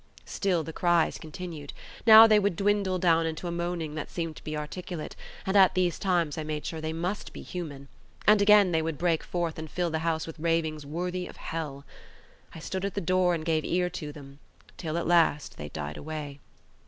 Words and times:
Still 0.25 0.63
the 0.63 0.73
cries 0.73 1.19
continued. 1.19 1.73
Now 2.07 2.25
they 2.25 2.39
would 2.39 2.55
dwindle 2.55 2.97
down 2.97 3.27
into 3.27 3.45
a 3.45 3.51
moaning 3.51 3.93
that 3.93 4.09
seemed 4.09 4.35
to 4.37 4.43
be 4.43 4.57
articulate, 4.57 5.15
and 5.45 5.55
at 5.55 5.75
these 5.75 5.99
times 5.99 6.39
I 6.39 6.43
made 6.43 6.65
sure 6.65 6.81
they 6.81 6.91
must 6.91 7.31
be 7.33 7.43
human; 7.43 7.87
and 8.25 8.41
again 8.41 8.71
they 8.71 8.81
would 8.81 8.97
break 8.97 9.21
forth 9.21 9.59
and 9.59 9.69
fill 9.69 9.91
the 9.91 9.99
house 9.99 10.25
with 10.25 10.39
ravings 10.39 10.87
worthy 10.87 11.27
of 11.27 11.37
hell. 11.37 11.85
I 12.51 12.57
stood 12.57 12.83
at 12.83 12.95
the 12.95 12.99
door 12.99 13.35
and 13.35 13.45
gave 13.45 13.63
ear 13.63 13.91
to 13.91 14.11
them, 14.11 14.39
till 14.75 14.97
at, 14.97 15.05
last 15.05 15.57
they 15.57 15.69
died 15.69 15.97
away. 15.97 16.39